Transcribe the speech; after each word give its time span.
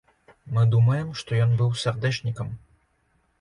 Мы 0.55 0.63
думаем, 0.75 1.11
што 1.19 1.37
ён 1.43 1.53
быў 1.61 1.77
сардэчнікам. 1.83 2.49